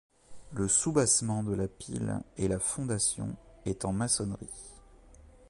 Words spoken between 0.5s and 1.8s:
Le soubassement de la